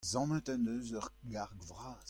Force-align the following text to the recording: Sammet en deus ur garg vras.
Sammet 0.09 0.49
en 0.53 0.59
deus 0.67 0.87
ur 0.97 1.07
garg 1.31 1.57
vras. 1.69 1.99